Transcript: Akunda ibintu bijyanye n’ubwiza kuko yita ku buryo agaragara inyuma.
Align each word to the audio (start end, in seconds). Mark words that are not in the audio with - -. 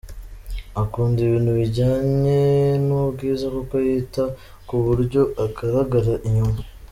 Akunda 0.81 1.17
ibintu 1.27 1.51
bijyanye 1.59 2.39
n’ubwiza 2.85 3.45
kuko 3.55 3.75
yita 3.87 4.23
ku 4.67 4.75
buryo 4.85 5.21
agaragara 5.43 6.13
inyuma. 6.27 6.57